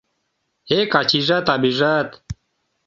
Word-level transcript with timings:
Эк, 0.79 0.91
ачийжат-авийжат!.. 0.99 2.09